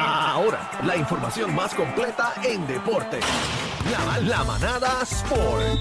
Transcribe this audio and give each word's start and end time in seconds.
Ahora, 0.00 0.70
la 0.82 0.96
información 0.96 1.54
más 1.54 1.74
completa 1.74 2.32
en 2.42 2.66
deporte. 2.66 3.20
La, 3.90 4.18
la 4.18 4.44
manada 4.44 5.02
Sport. 5.02 5.78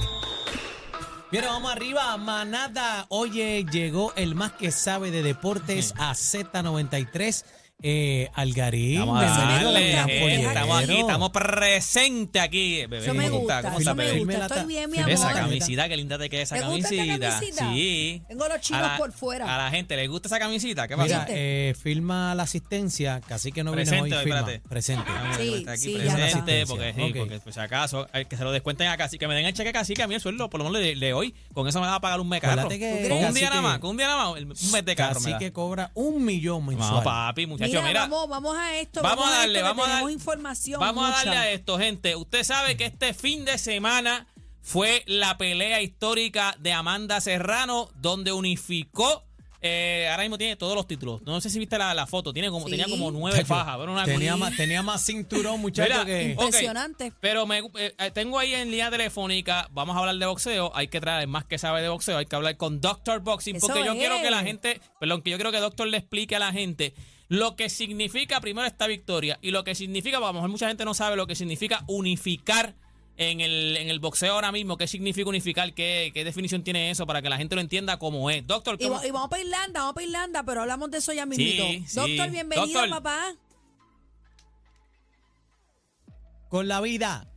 Bien, 1.31 1.45
vamos 1.45 1.71
arriba, 1.71 2.17
manada. 2.17 3.05
Oye, 3.09 3.65
llegó 3.71 4.11
el 4.15 4.35
más 4.35 4.51
que 4.53 4.71
sabe 4.71 5.11
de 5.11 5.23
deportes 5.23 5.93
a 5.97 6.11
Z93. 6.11 7.45
Eh, 7.81 8.29
Algarín, 8.33 9.05
pollero. 9.05 10.49
estamos 10.49 10.83
aquí, 10.83 10.99
estamos 10.99 11.29
presentes 11.29 12.41
aquí. 12.41 12.85
Bebé, 12.87 13.05
Eso 13.05 13.13
me 13.13 13.23
¿cómo 13.29 13.39
gusta, 13.39 13.57
está? 13.59 13.69
¿Cómo 13.69 13.79
eso 13.79 13.91
está, 13.91 14.03
me 14.03 14.19
gusta. 14.19 14.45
Estoy 14.47 14.65
bien, 14.65 14.91
mi 14.91 14.97
amor. 14.97 15.09
Esa 15.11 15.33
camisita, 15.33 15.87
qué 15.87 15.95
linda 15.95 16.17
te 16.17 16.29
queda 16.29 16.41
esa 16.41 16.55
¿Te 16.57 16.65
gusta 16.65 16.77
esta 16.89 16.95
camisita. 17.05 17.29
camisita? 17.29 17.73
Sí. 17.73 18.21
Tengo 18.27 18.47
los 18.49 18.59
chinos 18.59 18.81
la- 18.81 18.97
por 18.97 19.13
fuera. 19.13 19.55
A 19.55 19.57
la 19.63 19.71
gente 19.71 19.95
le 19.95 20.07
gusta 20.07 20.27
esa 20.27 20.39
camisita. 20.39 20.89
¿Qué 20.89 20.97
Mira, 20.97 21.19
pasa? 21.21 21.27
eh, 21.29 21.73
firma 21.81 22.35
la 22.35 22.43
asistencia, 22.43 23.21
casi 23.25 23.53
que 23.53 23.63
no 23.63 23.71
viene 23.71 23.89
Presente 23.89 24.13
hoy, 24.13 24.17
hoy, 24.19 24.23
firma. 24.25 24.39
espérate. 24.39 24.67
Presente. 24.67 25.05
Ah, 25.07 25.33
Sí, 25.37 25.65
aquí 25.65 25.77
sí, 25.81 25.93
presente, 25.95 26.65
porque 26.67 26.93
sí, 26.93 27.13
porque 27.17 27.39
pues, 27.39 27.55
si 27.55 27.61
acaso, 27.61 28.07
eh, 28.13 28.25
que 28.25 28.35
se 28.35 28.43
lo 28.43 28.51
descuenten 28.51 28.87
a 28.89 28.97
casi, 28.97 29.17
que 29.17 29.25
me 29.27 29.35
den 29.35 29.45
el 29.45 29.53
cheque 29.53 29.71
casi 29.71 29.93
que 29.93 30.03
a 30.03 30.07
mí 30.07 30.15
el 30.15 30.21
sueldo, 30.21 30.49
por 30.49 30.59
lo 30.59 30.65
menos 30.69 30.81
de, 30.81 30.95
de 30.95 31.13
hoy, 31.13 31.33
con 31.53 31.65
eso 31.67 31.79
me 31.79 31.87
va 31.87 31.95
a 31.95 32.01
pagar 32.01 32.19
un 32.19 32.27
mes 32.27 32.41
carro. 32.41 32.63
Acuérdate 32.63 32.77
que 32.79 33.07
Con 33.07 33.23
un 33.23 33.33
día 33.33 33.49
nada 33.49 33.61
más, 33.61 33.79
con 33.79 33.91
un 33.91 33.97
día 33.97 34.07
nada 34.07 34.31
más, 34.33 34.41
un 34.41 34.71
mes 34.73 34.83
de 34.83 34.95
carro. 34.97 35.19
Da. 35.21 35.37
que 35.37 35.53
cobra 35.53 35.91
un 35.93 36.25
millón 36.25 36.65
mensual. 36.65 36.89
Vamos, 36.89 37.03
papi, 37.05 37.45
muchacho, 37.69 37.87
mira, 37.87 38.05
mira. 38.05 38.15
Vamos, 38.17 38.29
vamos 38.29 38.57
a 38.57 38.75
esto. 38.79 39.01
Vamos 39.01 39.25
a 39.25 39.29
esto, 39.29 39.39
darle, 39.41 39.59
que 39.59 39.63
vamos 39.63 39.87
a 39.87 39.91
darle. 39.91 40.11
información. 40.13 40.79
Vamos 40.79 41.05
a 41.05 41.11
darle 41.11 41.37
a 41.37 41.51
esto, 41.51 41.77
gente. 41.77 42.15
Usted 42.15 42.43
sabe 42.43 42.77
que 42.77 42.85
este 42.85 43.13
fin 43.13 43.45
de 43.45 43.57
semana 43.57 44.27
fue 44.61 45.03
la 45.07 45.37
pelea 45.37 45.81
histórica 45.81 46.55
de 46.59 46.73
Amanda 46.73 47.21
Serrano, 47.21 47.89
donde 47.95 48.31
unificó. 48.33 49.25
eh, 49.61 50.07
ahora 50.09 50.23
mismo 50.23 50.37
tiene 50.37 50.55
todos 50.55 50.73
los 50.73 50.87
títulos. 50.87 51.21
No 51.23 51.41
sé 51.41 51.49
si 51.49 51.59
viste 51.59 51.77
la, 51.77 51.93
la 51.93 52.07
foto. 52.07 52.31
Tiene 52.31 52.49
como, 52.49 52.65
Sí. 52.65 52.71
Tenía 52.71 52.85
como 52.87 53.11
nueve 53.11 53.43
fajas. 53.43 53.75
pero 53.77 53.91
una 53.91 54.05
tenía, 54.05 54.37
más, 54.37 54.55
tenía 54.55 54.81
más 54.83 55.05
cinturón, 55.05 55.59
muchacho, 55.61 55.91
Mira, 55.91 56.05
que... 56.05 56.29
Impresionante. 56.29 57.11
pero 57.19 57.45
me, 57.45 57.59
eh, 57.59 57.93
eh, 57.99 58.11
tengo 58.11 58.39
ahí 58.39 58.53
en 58.53 58.71
línea 58.71 58.89
telefónica, 58.89 59.67
vamos 59.71 59.97
a 59.97 59.99
hablar 59.99 60.15
de 60.15 60.25
boxeo, 60.27 60.71
hay 60.75 60.87
que 60.87 61.01
traer 61.01 61.27
más 61.27 61.43
que 61.43 61.57
sabe 61.57 61.81
de 61.81 61.89
boxeo, 61.89 62.17
hay 62.17 62.25
que 62.25 62.35
hablar 62.37 62.55
con 62.55 62.79
Doctor 62.79 63.19
Boxing, 63.19 63.57
Eso 63.57 63.67
porque 63.67 63.83
yo 63.83 63.91
es. 63.91 63.97
quiero 63.97 64.21
que 64.21 64.29
la 64.31 64.43
gente, 64.43 64.79
perdón, 64.97 65.21
que 65.23 65.31
yo 65.31 65.35
quiero 65.37 65.51
que 65.51 65.59
Doctor 65.59 65.87
le 65.87 65.97
explique 65.97 66.37
a 66.37 66.39
la 66.39 66.53
gente 66.53 66.93
lo 67.29 67.55
que 67.55 67.69
significa 67.69 68.41
primero 68.41 68.67
esta 68.67 68.85
victoria 68.87 69.37
y 69.41 69.51
lo 69.51 69.63
que 69.63 69.75
significa, 69.75 70.17
a 70.17 70.19
lo 70.19 70.33
mejor 70.33 70.49
mucha 70.49 70.67
gente 70.67 70.83
no 70.83 70.93
sabe 70.93 71.15
lo 71.15 71.25
que 71.27 71.35
significa 71.35 71.83
unificar 71.87 72.75
en 73.17 73.39
el, 73.41 73.77
en 73.77 73.89
el 73.89 73.99
boxeo 73.99 74.33
ahora 74.33 74.51
mismo, 74.51 74.77
qué 74.77 74.87
significa 74.87 75.29
unificar, 75.29 75.73
qué, 75.73 76.11
qué 76.13 76.23
definición 76.23 76.63
tiene 76.63 76.89
eso 76.89 77.05
para 77.05 77.21
que 77.21 77.29
la 77.29 77.37
gente 77.37 77.53
lo 77.55 77.61
entienda 77.61 77.99
como 77.99 78.29
es. 78.29 78.47
Doctor, 78.47 78.77
Y, 78.79 78.83
¿cómo- 78.85 78.95
va- 78.99 79.05
y 79.07 79.11
vamos 79.11 79.29
para 79.29 79.43
Irlanda, 79.43 79.79
vamos 79.81 79.93
para 79.93 80.05
Irlanda, 80.05 80.43
pero 80.43 80.61
hablamos 80.61 80.89
de 80.89 80.97
eso 80.99 81.13
ya 81.13 81.25
mismo. 81.25 81.43
Sí, 81.45 81.83
sí. 81.87 81.95
Doctor, 81.95 82.31
bienvenido, 82.31 82.67
Doctor. 82.81 82.89
papá. 82.89 83.35
Con 86.49 86.67
la 86.67 86.81
vida. 86.81 87.27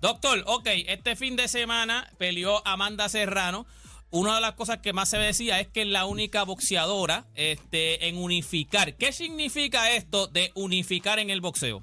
Doctor, 0.00 0.42
ok, 0.46 0.66
este 0.88 1.14
fin 1.16 1.36
de 1.36 1.48
semana 1.48 2.10
peleó 2.18 2.66
Amanda 2.66 3.08
Serrano. 3.08 3.66
Una 4.10 4.36
de 4.36 4.40
las 4.40 4.52
cosas 4.52 4.78
que 4.78 4.92
más 4.92 5.10
se 5.10 5.18
decía 5.18 5.60
es 5.60 5.68
que 5.68 5.82
es 5.82 5.88
la 5.88 6.06
única 6.06 6.44
boxeadora 6.44 7.26
este, 7.34 8.08
en 8.08 8.18
unificar. 8.18 8.94
¿Qué 8.96 9.12
significa 9.12 9.90
esto 9.90 10.26
de 10.28 10.52
unificar 10.54 11.18
en 11.18 11.30
el 11.30 11.40
boxeo? 11.40 11.82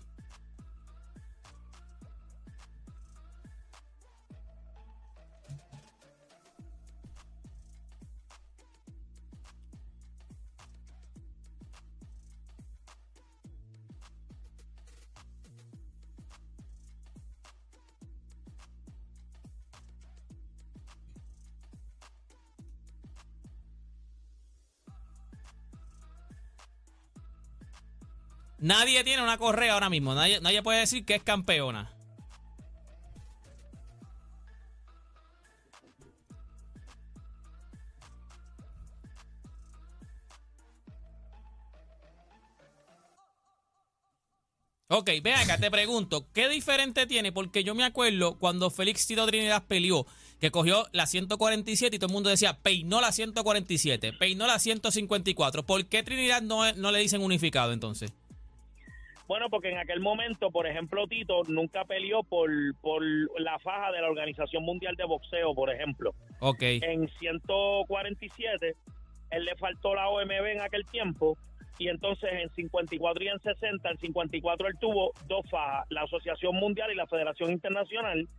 Nadie 28.63 29.03
tiene 29.03 29.21
una 29.21 29.37
correa 29.37 29.73
ahora 29.73 29.89
mismo. 29.89 30.15
Nadie, 30.15 30.39
nadie 30.39 30.63
puede 30.63 30.79
decir 30.79 31.05
que 31.05 31.15
es 31.15 31.21
campeona. 31.21 31.91
Ok, 44.87 45.09
ven 45.21 45.33
acá, 45.33 45.57
te 45.57 45.69
pregunto, 45.69 46.27
¿qué 46.31 46.47
diferente 46.47 47.05
tiene? 47.05 47.33
Porque 47.33 47.65
yo 47.65 47.75
me 47.75 47.83
acuerdo 47.83 48.37
cuando 48.37 48.69
Félix 48.69 49.07
Tito 49.07 49.25
Trinidad 49.25 49.65
peleó, 49.67 50.05
que 50.39 50.51
cogió 50.51 50.87
la 50.93 51.05
147 51.05 51.97
y 51.97 51.99
todo 51.99 52.07
el 52.07 52.13
mundo 52.13 52.29
decía, 52.29 52.59
peinó 52.61 53.01
la 53.01 53.11
147, 53.11 54.13
peinó 54.13 54.47
la 54.47 54.57
154. 54.57 55.65
¿Por 55.65 55.85
qué 55.87 56.01
Trinidad 56.03 56.41
no, 56.41 56.71
no 56.73 56.91
le 56.91 56.99
dicen 56.99 57.21
unificado 57.21 57.73
entonces? 57.73 58.13
Bueno, 59.33 59.49
porque 59.49 59.71
en 59.71 59.79
aquel 59.79 59.99
momento, 59.99 60.51
por 60.51 60.67
ejemplo, 60.67 61.07
Tito 61.07 61.41
nunca 61.47 61.85
peleó 61.85 62.21
por, 62.21 62.51
por 62.81 63.01
la 63.41 63.57
faja 63.57 63.91
de 63.91 63.99
la 63.99 64.07
Organización 64.07 64.61
Mundial 64.61 64.95
de 64.95 65.05
Boxeo, 65.05 65.55
por 65.55 65.73
ejemplo. 65.73 66.13
Ok. 66.39 66.61
En 66.61 67.09
147, 67.17 68.75
él 69.31 69.43
le 69.43 69.55
faltó 69.55 69.95
la 69.95 70.07
OMB 70.09 70.29
en 70.29 70.61
aquel 70.61 70.85
tiempo, 70.85 71.35
y 71.79 71.87
entonces 71.87 72.29
en 72.31 72.51
54 72.51 73.23
y 73.23 73.27
en 73.29 73.39
60, 73.39 73.89
en 73.89 73.97
54 73.97 74.67
él 74.67 74.75
tuvo 74.79 75.13
dos 75.25 75.49
fajas, 75.49 75.87
la 75.89 76.03
Asociación 76.03 76.55
Mundial 76.57 76.91
y 76.91 76.95
la 76.95 77.07
Federación 77.07 77.51
Internacional, 77.51 78.29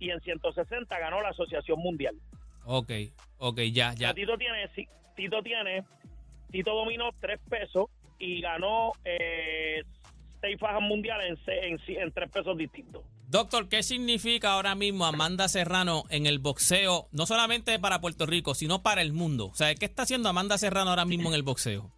y 0.00 0.10
en 0.10 0.20
160 0.20 0.98
ganó 0.98 1.22
la 1.22 1.28
Asociación 1.28 1.78
Mundial. 1.78 2.16
Ok, 2.64 2.90
ok, 3.38 3.60
ya, 3.72 3.94
ya. 3.94 4.12
Tito 4.14 4.36
tiene, 4.36 4.68
Tito 5.14 5.44
tiene, 5.44 5.84
Tito 6.50 6.74
dominó 6.74 7.10
tres 7.20 7.38
pesos 7.48 7.86
y 8.18 8.40
ganó 8.40 8.90
eh, 9.04 9.84
seis 10.40 10.58
fajas 10.58 10.82
mundiales 10.82 11.38
en, 11.46 11.78
en 11.86 12.12
tres 12.12 12.30
pesos 12.30 12.56
distintos. 12.56 13.02
Doctor, 13.28 13.68
¿qué 13.68 13.84
significa 13.84 14.52
ahora 14.52 14.74
mismo 14.74 15.06
Amanda 15.06 15.46
Serrano 15.46 16.02
en 16.10 16.26
el 16.26 16.40
boxeo, 16.40 17.06
no 17.12 17.26
solamente 17.26 17.78
para 17.78 18.00
Puerto 18.00 18.26
Rico, 18.26 18.54
sino 18.54 18.82
para 18.82 19.02
el 19.02 19.12
mundo? 19.12 19.46
O 19.46 19.54
sea, 19.54 19.72
¿qué 19.76 19.84
está 19.84 20.02
haciendo 20.02 20.28
Amanda 20.28 20.58
Serrano 20.58 20.90
ahora 20.90 21.04
mismo 21.04 21.28
en 21.28 21.36
el 21.36 21.44
boxeo? 21.44 21.92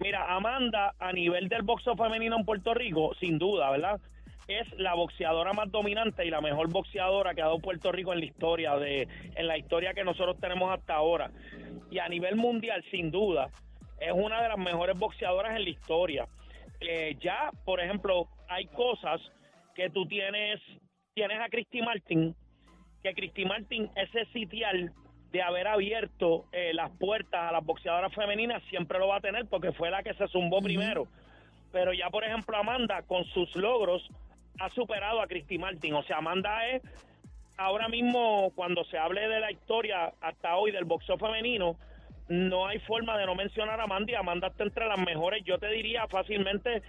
Mira, 0.00 0.34
Amanda, 0.34 0.94
a 0.98 1.12
nivel 1.12 1.48
del 1.48 1.62
boxeo 1.62 1.94
femenino 1.94 2.36
en 2.36 2.44
Puerto 2.44 2.74
Rico, 2.74 3.14
sin 3.20 3.38
duda, 3.38 3.70
¿verdad? 3.70 4.00
Es 4.48 4.66
la 4.78 4.94
boxeadora 4.94 5.52
más 5.52 5.70
dominante 5.70 6.26
y 6.26 6.30
la 6.30 6.40
mejor 6.40 6.68
boxeadora 6.68 7.34
que 7.34 7.42
ha 7.42 7.44
dado 7.44 7.60
Puerto 7.60 7.92
Rico 7.92 8.12
en 8.12 8.18
la 8.20 8.24
historia, 8.24 8.76
de, 8.76 9.06
en 9.36 9.46
la 9.46 9.56
historia 9.56 9.94
que 9.94 10.02
nosotros 10.02 10.36
tenemos 10.40 10.72
hasta 10.76 10.94
ahora. 10.94 11.30
Y 11.92 11.98
a 11.98 12.08
nivel 12.08 12.34
mundial, 12.34 12.82
sin 12.90 13.12
duda, 13.12 13.50
es 14.00 14.12
una 14.12 14.42
de 14.42 14.48
las 14.48 14.58
mejores 14.58 14.98
boxeadoras 14.98 15.54
en 15.54 15.62
la 15.64 15.70
historia. 15.70 16.26
Eh, 16.80 17.16
ya, 17.20 17.50
por 17.64 17.80
ejemplo, 17.80 18.28
hay 18.48 18.66
cosas 18.66 19.20
que 19.74 19.90
tú 19.90 20.06
tienes, 20.06 20.60
tienes 21.14 21.40
a 21.40 21.48
Christy 21.48 21.82
Martin, 21.82 22.34
que 23.02 23.14
Christy 23.14 23.44
Martin, 23.44 23.90
ese 23.96 24.24
sitial 24.32 24.92
de 25.30 25.42
haber 25.42 25.68
abierto 25.68 26.46
eh, 26.52 26.72
las 26.74 26.90
puertas 26.98 27.48
a 27.48 27.52
las 27.52 27.64
boxeadoras 27.64 28.12
femeninas, 28.14 28.62
siempre 28.68 28.98
lo 28.98 29.08
va 29.08 29.16
a 29.16 29.20
tener 29.20 29.46
porque 29.46 29.72
fue 29.72 29.90
la 29.90 30.02
que 30.02 30.14
se 30.14 30.26
zumbó 30.28 30.60
primero. 30.60 31.06
Pero 31.72 31.92
ya, 31.92 32.10
por 32.10 32.24
ejemplo, 32.24 32.56
Amanda, 32.56 33.02
con 33.02 33.24
sus 33.26 33.54
logros, 33.54 34.08
ha 34.58 34.68
superado 34.70 35.20
a 35.20 35.26
Christy 35.26 35.58
Martin. 35.58 35.94
O 35.94 36.02
sea, 36.02 36.18
Amanda 36.18 36.66
es, 36.66 36.82
ahora 37.56 37.88
mismo, 37.88 38.50
cuando 38.56 38.84
se 38.84 38.98
hable 38.98 39.28
de 39.28 39.40
la 39.40 39.52
historia 39.52 40.12
hasta 40.20 40.56
hoy 40.56 40.72
del 40.72 40.84
boxeo 40.84 41.16
femenino, 41.16 41.76
no 42.30 42.68
hay 42.68 42.78
forma 42.80 43.18
de 43.18 43.26
no 43.26 43.34
mencionar 43.34 43.80
a 43.80 43.84
Amanda 43.84 44.12
y 44.12 44.14
Amanda 44.14 44.46
está 44.46 44.62
entre 44.62 44.86
las 44.86 44.98
mejores, 44.98 45.42
yo 45.44 45.58
te 45.58 45.68
diría 45.68 46.06
fácilmente, 46.06 46.82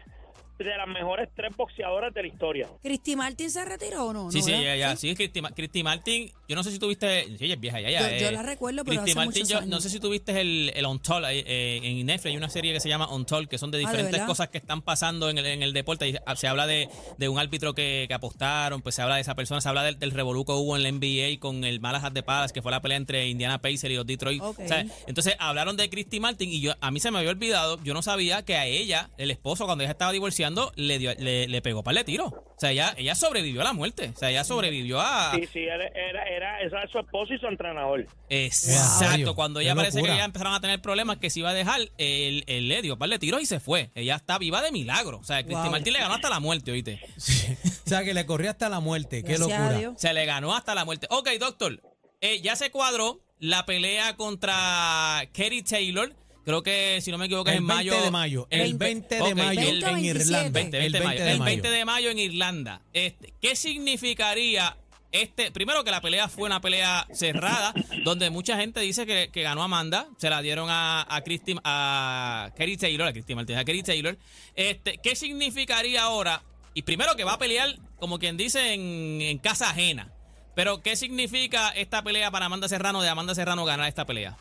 de 0.57 0.77
las 0.77 0.87
mejores 0.87 1.29
tres 1.35 1.55
boxeadoras 1.57 2.13
de 2.13 2.21
la 2.21 2.27
historia. 2.27 2.67
¿Cristi 2.83 3.15
Martin 3.15 3.49
se 3.49 3.65
retiró 3.65 4.05
o 4.07 4.13
no? 4.13 4.31
Sí, 4.31 4.39
No, 4.39 4.45
sí, 4.45 4.51
ya, 4.51 4.75
ya. 4.75 4.95
Sí, 4.95 5.15
Cristi, 5.15 5.41
Cristi 5.41 5.81
Martin, 5.83 6.31
yo 6.47 6.55
no 6.55 6.63
sé 6.63 6.71
si 6.71 6.77
tuviste, 6.79 7.25
sí, 7.37 7.45
ella 7.45 7.55
es 7.55 7.59
vieja, 7.59 7.79
ya, 7.81 7.89
ya. 7.89 8.01
Yo- 8.11 8.17
yo 8.17 8.29
eh, 8.29 8.31
la 8.31 8.43
recuerdo, 8.43 8.83
pero 8.85 9.01
Cristi 9.01 9.11
hace 9.11 9.15
Martin, 9.25 9.41
muchos 9.41 9.49
yo 9.49 9.57
años. 9.57 9.69
no 9.69 9.81
sé 9.81 9.89
si 9.89 9.99
tuviste 9.99 10.39
el, 10.39 10.71
el 10.75 10.85
Untold, 10.85 11.25
eh, 11.25 11.43
eh, 11.47 11.79
en 11.83 12.05
Netflix 12.05 12.31
hay 12.31 12.37
una 12.37 12.49
serie 12.49 12.73
que 12.73 12.79
se 12.79 12.89
llama 12.89 13.11
Untold, 13.11 13.47
que 13.49 13.57
son 13.57 13.71
de 13.71 13.77
Ah, 13.83 13.91
¿de 13.91 13.97
diferentes 13.97 14.21
cosas 14.27 14.49
que 14.49 14.59
están 14.59 14.81
pasando 14.83 15.29
en 15.29 15.37
el, 15.39 15.45
en 15.47 15.63
el 15.63 15.73
deporte. 15.73 16.07
Y 16.09 16.15
se 16.35 16.47
habla 16.47 16.67
de, 16.67 16.87
de 17.17 17.29
un 17.29 17.39
árbitro 17.39 17.73
que, 17.73 18.05
que 18.07 18.13
apostaron, 18.13 18.81
pues 18.81 18.93
se 18.95 19.01
habla 19.01 19.15
de 19.15 19.21
esa 19.21 19.33
persona, 19.35 19.61
se 19.61 19.69
habla 19.69 19.81
del, 19.83 19.97
del 19.97 20.11
revolú 20.11 20.45
que 20.45 20.51
hubo 20.51 20.75
en 20.77 20.83
la 20.83 20.91
NBA 20.91 21.39
con 21.39 21.63
el 21.63 21.79
Malahat 21.79 22.13
de 22.13 22.21
Palace, 22.21 22.53
que 22.53 22.61
fue 22.61 22.71
la 22.71 22.81
pelea 22.81 22.97
entre 22.97 23.27
Indiana 23.27 23.59
Pacers 23.61 23.91
y 23.91 23.95
los 23.95 24.05
Detroit. 24.05 24.41
Ok. 24.43 24.59
O 24.59 24.67
sea, 24.67 24.85
entonces 25.07 25.35
hablaron 25.39 25.75
de 25.77 25.89
Christy 25.89 26.19
Martin 26.19 26.51
y 26.51 26.61
yo 26.61 26.73
a 26.79 26.91
mí 26.91 26.99
se 26.99 27.09
me 27.09 27.17
había 27.17 27.31
olvidado, 27.31 27.79
yo 27.83 27.93
no 27.95 28.01
sabía 28.03 28.43
que 28.43 28.55
a 28.57 28.65
ella, 28.67 29.09
el 29.17 29.31
esposo, 29.31 29.65
cuando 29.65 29.83
ella 29.83 29.91
estaba 29.91 30.11
divorciada, 30.11 30.40
boxeando, 30.41 30.71
le, 30.75 30.97
dio, 30.99 31.13
le, 31.19 31.47
le 31.47 31.61
pegó 31.61 31.83
para 31.83 31.95
le 31.95 32.03
tiro. 32.03 32.25
O 32.25 32.55
sea, 32.57 32.71
ella, 32.71 32.93
ella 32.97 33.15
sobrevivió 33.15 33.61
a 33.61 33.63
la 33.65 33.73
muerte. 33.73 34.11
O 34.15 34.17
sea, 34.17 34.29
ella 34.29 34.43
sobrevivió 34.43 34.99
a... 34.99 35.31
Sí, 35.35 35.47
sí, 35.51 35.59
era, 35.59 35.85
era, 35.87 36.23
era, 36.23 36.59
era 36.61 36.87
su 36.91 36.99
esposo 36.99 37.33
y 37.33 37.39
su 37.39 37.45
entrenador. 37.47 38.05
Exacto. 38.29 39.25
Wow. 39.27 39.35
Cuando 39.35 39.61
ya 39.61 39.75
parece 39.75 40.01
que 40.01 40.07
ya 40.07 40.23
empezaron 40.25 40.53
a 40.53 40.61
tener 40.61 40.81
problemas 40.81 41.17
que 41.17 41.29
se 41.29 41.39
iba 41.39 41.49
a 41.51 41.53
dejar, 41.53 41.81
él, 41.97 42.43
él 42.47 42.67
le 42.67 42.81
dio 42.81 42.97
par 42.97 43.09
de 43.09 43.19
tiros 43.19 43.41
y 43.41 43.45
se 43.45 43.59
fue. 43.59 43.91
Ella 43.95 44.15
está 44.15 44.37
viva 44.37 44.61
de 44.61 44.71
milagro. 44.71 45.19
O 45.19 45.23
sea, 45.23 45.43
Cristi 45.43 45.61
Wow. 45.61 45.71
Martín 45.71 45.93
le 45.93 45.99
ganó 45.99 46.15
hasta 46.15 46.29
la 46.29 46.39
muerte, 46.39 46.71
¿oíste? 46.71 46.99
O 47.17 47.89
sea, 47.89 48.03
que 48.03 48.13
le 48.13 48.25
corrió 48.25 48.49
hasta 48.49 48.67
la 48.69 48.79
muerte. 48.79 49.23
Qué 49.23 49.33
Gracias 49.35 49.49
locura. 49.59 49.77
Dios. 49.77 49.93
Se 49.97 50.13
le 50.13 50.25
ganó 50.25 50.55
hasta 50.55 50.73
la 50.75 50.85
muerte. 50.85 51.07
Ok, 51.11 51.29
doctor. 51.39 51.81
eh, 52.21 52.41
ya 52.41 52.55
se 52.55 52.71
cuadró 52.71 53.19
la 53.39 53.65
pelea 53.65 54.15
contra 54.17 55.21
Katie 55.33 55.63
Taylor. 55.63 56.13
Creo 56.43 56.63
que, 56.63 56.99
si 57.01 57.11
no 57.11 57.17
me 57.17 57.25
equivoco, 57.27 57.49
es 57.49 57.57
El 57.57 57.61
en 57.61 57.67
20 57.67 57.91
mayo. 57.91 58.03
de 58.03 58.11
mayo. 58.11 58.47
El 58.49 58.73
Veinte. 58.75 59.19
20 59.19 59.25
de 59.25 59.35
mayo 59.35 59.61
el 59.61 59.83
en 59.83 59.93
27. 59.93 60.19
Irlanda. 60.23 60.49
20, 60.51 60.77
20 60.79 60.85
el 60.85 60.91
de 60.91 60.99
20 60.99 61.05
mayo. 61.07 61.23
de 61.25 61.31
El 61.31 61.39
mayo. 61.39 61.45
20 61.51 61.69
de 61.71 61.85
mayo 61.85 62.09
en 62.09 62.19
Irlanda. 62.19 62.81
Este, 62.93 63.33
¿Qué 63.41 63.55
significaría 63.55 64.77
este? 65.11 65.51
Primero 65.51 65.83
que 65.83 65.91
la 65.91 66.01
pelea 66.01 66.27
fue 66.29 66.45
una 66.47 66.61
pelea 66.61 67.05
cerrada, 67.13 67.73
donde 68.03 68.29
mucha 68.29 68.57
gente 68.57 68.79
dice 68.79 69.05
que, 69.05 69.29
que 69.31 69.43
ganó 69.43 69.61
Amanda. 69.61 70.07
Se 70.17 70.29
la 70.29 70.41
dieron 70.41 70.69
a, 70.69 71.05
a 71.09 71.21
Christy, 71.21 71.55
a 71.63 72.49
Katie 72.57 72.77
Taylor, 72.77 73.07
a 73.07 73.13
Christy 73.13 73.35
Martínez, 73.35 73.61
a 73.61 73.65
Katie 73.65 73.83
Taylor. 73.83 74.17
Este, 74.55 74.97
¿Qué 74.97 75.15
significaría 75.15 76.03
ahora? 76.03 76.43
Y 76.73 76.83
primero 76.83 77.15
que 77.15 77.23
va 77.23 77.33
a 77.33 77.37
pelear, 77.37 77.77
como 77.99 78.17
quien 78.17 78.37
dice, 78.37 78.73
en, 78.73 79.21
en 79.21 79.37
casa 79.37 79.69
ajena. 79.69 80.11
Pero, 80.55 80.81
¿qué 80.81 80.95
significa 80.95 81.69
esta 81.69 82.01
pelea 82.03 82.31
para 82.31 82.45
Amanda 82.45 82.67
Serrano 82.67 83.01
de 83.01 83.09
Amanda 83.09 83.35
Serrano 83.35 83.63
ganar 83.65 83.87
esta 83.87 84.05
pelea? 84.05 84.37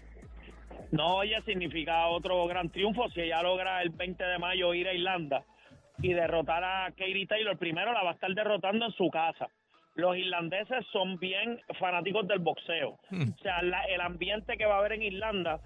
No, 0.93 1.17
oye, 1.17 1.41
significa 1.43 2.07
otro 2.09 2.47
gran 2.47 2.69
triunfo 2.71 3.09
si 3.11 3.21
ella 3.21 3.43
logra 3.43 3.81
el 3.83 3.91
20 3.91 4.23
de 4.25 4.39
mayo 4.39 4.75
ir 4.75 4.89
a 4.89 4.93
Irlanda 4.93 5.45
y 6.03 6.13
derrotar 6.13 6.65
a 6.65 6.89
Katie 6.91 7.27
Taylor. 7.27 7.57
Primero 7.59 7.93
la 7.93 8.03
va 8.03 8.11
a 8.11 8.15
estar 8.15 8.31
derrotando 8.35 8.87
en 8.87 8.93
su 8.93 9.09
casa. 9.11 9.47
Los 9.95 10.17
irlandeses 10.17 10.87
son 10.93 11.19
bien 11.19 11.61
fanáticos 11.79 12.27
del 12.27 12.39
boxeo. 12.39 12.91
O 13.13 13.43
sea, 13.43 13.61
la- 13.63 13.85
el 13.85 14.01
ambiente 14.01 14.57
que 14.57 14.65
va 14.67 14.77
a 14.77 14.79
haber 14.79 14.93
en 14.93 15.03
Irlanda 15.03 15.61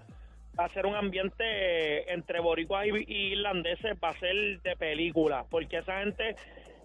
va 0.59 0.65
a 0.65 0.69
ser 0.69 0.85
un 0.85 0.95
ambiente 0.95 1.43
eh, 1.43 2.05
entre 2.09 2.39
boricuas 2.39 2.85
y, 2.87 2.91
y 3.11 3.17
irlandeses, 3.33 3.97
va 4.03 4.09
a 4.09 4.19
ser 4.19 4.61
de 4.61 4.75
película, 4.77 5.45
porque 5.49 5.77
esa 5.77 5.99
gente 6.01 6.35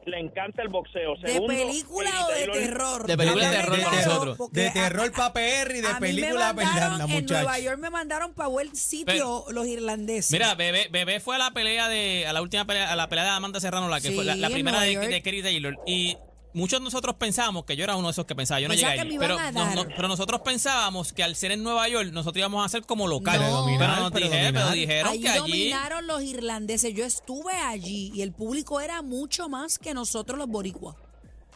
le 0.07 0.19
encanta 0.19 0.63
el 0.63 0.69
boxeo. 0.69 1.17
¿De 1.17 1.33
Segundo, 1.33 1.55
película 1.55 2.11
Katie 2.11 2.25
o 2.27 2.33
de 2.33 2.47
terror? 2.61 3.07
De 3.07 3.17
película 3.17 3.51
de 3.51 3.57
terror 3.57 3.79
nosotros. 3.79 4.39
porque 4.39 4.61
De 4.61 4.71
terror 4.71 5.13
para 5.13 5.33
PR 5.33 5.77
y 5.77 5.81
de 5.81 5.89
a 5.89 5.99
película 5.99 6.55
para 6.55 6.69
Irlanda, 6.69 7.05
En 7.05 7.27
Nueva 7.27 7.43
muchachos. 7.43 7.65
York 7.65 7.79
me 7.79 7.91
mandaron 7.91 8.35
para 8.35 8.49
buen 8.49 8.75
sitio 8.75 9.45
los 9.51 9.67
irlandeses. 9.67 10.33
Mira, 10.33 10.55
Bebé, 10.55 10.89
Bebé 10.91 11.21
fue 11.21 11.37
a 11.37 11.39
la 11.39 11.51
pelea 11.53 11.89
de, 11.89 12.27
a 12.27 12.33
la 12.33 12.43
última 12.43 12.65
pelea, 12.67 12.93
a 12.93 12.97
la 12.97 13.09
pelea 13.09 13.25
de 13.25 13.31
Amanda 13.31 13.61
Serrano, 13.61 13.89
la 13.89 14.01
que 14.01 14.09
Sí, 14.09 14.15
fue 14.15 14.25
la, 14.25 14.49
primera 14.51 14.81
de, 14.81 14.97
de 14.97 15.23
Katie 15.23 15.43
Taylor. 15.43 15.79
Y 15.87 16.17
muchos 16.53 16.81
de 16.81 16.85
nosotros 16.85 17.17
pensábamos, 17.17 17.65
que 17.65 17.77
yo 17.77 17.85
era 17.85 17.97
uno 17.97 18.09
de 18.09 18.13
esos 18.13 18.25
que 18.27 18.35
pensaba, 18.35 18.61
yo 18.61 18.69
no 18.69 18.73
Pensaba 18.75 18.95
llegué 18.95 19.09
allí. 19.09 19.19
Pero, 19.19 19.39
no- 19.53 19.75
no- 19.75 19.87
pero 19.95 20.09
nosotros 20.09 20.41
pensábamos 20.43 21.13
que 21.13 21.23
al 21.23 21.37
ser 21.37 21.53
en 21.53 21.63
Nueva 21.63 21.89
York, 21.89 22.11
nosotros 22.13 22.39
íbamos 22.39 22.65
a 22.65 22.69
ser 22.69 22.83
como 22.85 23.07
local. 23.07 23.39
No. 23.41 23.67
Pero, 23.79 23.97
nos 23.97 24.13
dijeron, 24.13 24.13
pero 24.13 24.31
predominar. 24.53 24.73
dijeron 24.75 25.13
Allí 25.13 25.23
que 25.23 25.29
allí. 25.29 25.41
dominaron 25.41 26.07
los 26.07 26.23
irlandeses. 26.23 26.95
Yo 26.95 27.05
estuve 27.05 27.53
allí 27.55 28.11
y 28.15 28.23
el 28.23 28.33
público 28.33 28.81
era 28.81 29.03
mucho 29.03 29.49
más 29.49 29.79
que 29.79 29.95
nosotros 29.95 30.39
los 30.39 30.49
boricuas. 30.49 30.97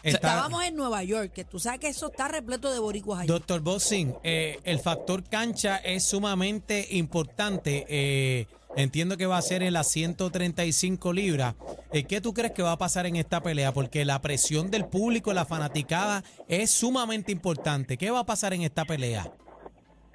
Está- 0.03 0.19
Estábamos 0.29 0.63
en 0.65 0.77
Nueva 0.77 1.03
York, 1.03 1.33
que 1.33 1.45
tú 1.45 1.59
sabes 1.59 1.81
que 1.81 1.89
eso 1.89 2.09
está 2.11 2.29
repleto 2.29 2.71
de 2.71 2.79
boricuas 2.79 3.21
allí. 3.21 3.29
Doctor 3.29 3.61
Bossing, 3.63 4.15
eh, 4.23 4.59
el 4.65 4.79
factor 4.79 5.25
cancha 5.25 5.77
es 5.79 6.05
sumamente 6.07 6.87
importante. 6.91 7.87
eh, 7.89 8.47
entiendo 8.77 9.17
que 9.17 9.27
va 9.27 9.37
a 9.39 9.43
ser 9.43 9.63
en 9.63 9.73
las 9.73 9.91
135 9.91 11.13
libras. 11.13 11.55
Eh, 11.93 12.05
¿Qué 12.05 12.21
tú 12.21 12.33
crees 12.35 12.53
que 12.53 12.63
va 12.63 12.73
a 12.73 12.79
pasar 12.79 13.07
en 13.07 13.17
esta 13.17 13.43
pelea? 13.43 13.73
Porque 13.73 14.05
la 14.05 14.21
presión 14.21 14.71
del 14.71 14.87
público, 14.87 15.33
la 15.33 15.45
fanaticada, 15.45 16.23
es 16.49 16.71
sumamente 16.71 17.33
importante. 17.33 17.97
¿Qué 17.97 18.11
va 18.11 18.21
a 18.21 18.27
pasar 18.27 18.53
en 18.53 18.63
esta 18.63 18.85
pelea? 18.85 19.27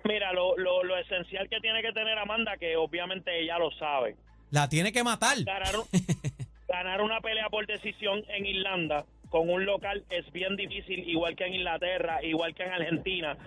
Mira, 0.03 0.31
lo, 0.33 0.57
lo, 0.57 0.83
lo 0.83 0.97
esencial 0.97 1.47
que 1.49 1.59
tiene 1.59 1.81
que 1.81 1.91
tener 1.91 2.17
Amanda, 2.17 2.57
que 2.57 2.75
obviamente 2.77 3.41
ella 3.41 3.57
lo 3.59 3.69
sabe, 3.71 4.15
La 4.49 4.69
tiene 4.69 4.91
que 4.91 5.03
matar. 5.03 5.37
ganar, 5.43 5.75
ganar 6.67 7.01
una 7.01 7.19
pelea 7.19 7.49
por 7.49 7.67
decisión 7.67 8.23
en 8.29 8.45
Irlanda 8.45 9.05
con 9.29 9.49
un 9.49 9.65
local 9.65 10.03
es 10.09 10.31
bien 10.31 10.55
difícil, 10.55 11.07
igual 11.07 11.35
que 11.35 11.45
en 11.45 11.53
Inglaterra, 11.53 12.23
igual 12.23 12.55
que 12.55 12.63
en 12.63 12.71
Argentina. 12.71 13.37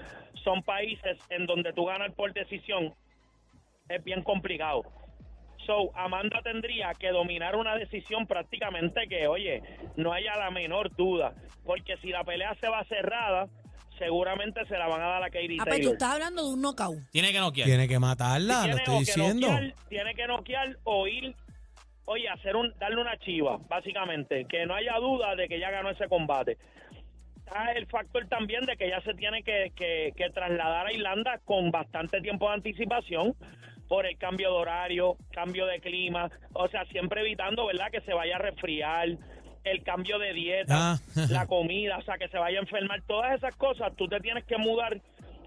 Son 0.44 0.62
países 0.62 1.18
en 1.28 1.46
donde 1.46 1.72
tú 1.72 1.84
ganas 1.86 2.12
por 2.14 2.32
decisión 2.32 2.94
es 3.88 4.02
bien 4.04 4.22
complicado. 4.22 4.82
So, 5.66 5.96
Amanda 5.96 6.40
tendría 6.42 6.92
que 6.98 7.10
dominar 7.10 7.54
una 7.56 7.76
decisión 7.76 8.26
prácticamente 8.26 9.06
que, 9.08 9.26
oye, 9.28 9.62
no 9.96 10.12
haya 10.12 10.36
la 10.36 10.50
menor 10.50 10.94
duda, 10.96 11.34
porque 11.64 11.96
si 11.98 12.08
la 12.08 12.24
pelea 12.24 12.54
se 12.60 12.68
va 12.68 12.82
cerrada, 12.84 13.48
seguramente 13.98 14.64
se 14.66 14.76
la 14.76 14.88
van 14.88 15.00
a 15.02 15.06
dar 15.06 15.22
a 15.22 15.30
Katie 15.30 15.58
Ah, 15.60 15.64
pero 15.64 15.76
tú 15.76 15.80
Taylor. 15.80 15.92
estás 15.92 16.12
hablando 16.14 16.44
de 16.44 16.54
un 16.54 16.60
knockout. 16.62 16.98
Tiene 17.12 17.30
que 17.32 17.38
noquear. 17.38 17.66
Tiene 17.68 17.86
que 17.86 17.98
matarla, 18.00 18.54
lo 18.56 18.62
tiene 18.62 18.76
estoy 18.78 18.94
o 18.94 18.98
que 18.98 19.04
diciendo. 19.04 19.48
noquear, 19.52 19.74
tiene 19.88 20.14
que 20.14 20.26
noquear 20.26 20.76
o 20.82 21.06
ir, 21.06 21.34
oye, 22.06 22.28
hacer 22.28 22.56
un, 22.56 22.72
darle 22.80 23.00
una 23.00 23.16
chiva, 23.18 23.58
básicamente, 23.68 24.44
que 24.48 24.66
no 24.66 24.74
haya 24.74 24.96
duda 24.98 25.36
de 25.36 25.46
que 25.46 25.60
ya 25.60 25.70
ganó 25.70 25.90
ese 25.90 26.08
combate. 26.08 26.58
Está 27.36 27.70
el 27.72 27.86
factor 27.86 28.26
también 28.28 28.64
de 28.64 28.76
que 28.76 28.88
ya 28.88 29.00
se 29.02 29.14
tiene 29.14 29.42
que, 29.44 29.70
que- 29.76 30.12
que 30.16 30.30
trasladar 30.30 30.86
a 30.88 30.92
Irlanda 30.92 31.38
con 31.44 31.70
bastante 31.70 32.20
tiempo 32.20 32.48
de 32.48 32.54
anticipación 32.54 33.34
por 33.92 34.06
el 34.06 34.16
cambio 34.16 34.48
de 34.48 34.54
horario, 34.56 35.18
cambio 35.32 35.66
de 35.66 35.78
clima, 35.78 36.30
o 36.54 36.66
sea, 36.68 36.82
siempre 36.86 37.20
evitando, 37.20 37.66
¿verdad?, 37.66 37.90
que 37.92 38.00
se 38.00 38.14
vaya 38.14 38.36
a 38.36 38.38
resfriar, 38.38 39.06
el 39.64 39.82
cambio 39.82 40.18
de 40.18 40.32
dieta, 40.32 40.92
Ah. 40.94 40.98
la 41.28 41.46
comida, 41.46 41.98
o 41.98 42.02
sea, 42.02 42.16
que 42.16 42.26
se 42.28 42.38
vaya 42.38 42.58
a 42.58 42.62
enfermar, 42.62 43.02
todas 43.02 43.34
esas 43.36 43.54
cosas, 43.54 43.94
tú 43.94 44.08
te 44.08 44.18
tienes 44.20 44.44
que 44.46 44.56
mudar 44.56 44.98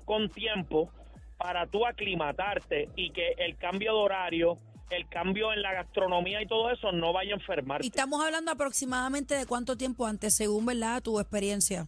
con 0.05 0.29
tiempo 0.29 0.91
para 1.37 1.65
tú 1.65 1.87
aclimatarte 1.87 2.87
y 2.95 3.09
que 3.09 3.33
el 3.39 3.57
cambio 3.57 3.93
de 3.93 3.97
horario, 3.99 4.57
el 4.91 5.09
cambio 5.09 5.51
en 5.51 5.63
la 5.63 5.73
gastronomía 5.73 6.39
y 6.43 6.45
todo 6.45 6.69
eso 6.69 6.91
no 6.91 7.13
vaya 7.13 7.31
a 7.31 7.37
enfermarte. 7.37 7.87
Y 7.87 7.89
estamos 7.89 8.23
hablando 8.23 8.51
aproximadamente 8.51 9.33
de 9.33 9.47
cuánto 9.47 9.75
tiempo 9.75 10.05
antes, 10.05 10.35
según 10.35 10.67
verdad 10.67 11.01
tu 11.01 11.19
experiencia. 11.19 11.87